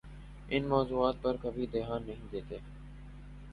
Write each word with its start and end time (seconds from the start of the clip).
ان 0.49 0.63
موضوعات 0.65 1.21
پر 1.21 1.35
کبھی 1.41 1.65
دھیان 1.67 2.01
نہیں 2.07 2.27
دیتے؟ 2.31 2.57